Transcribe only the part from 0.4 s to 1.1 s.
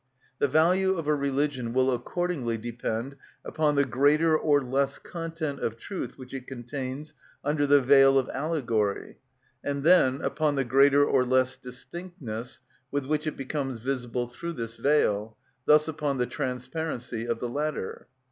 value of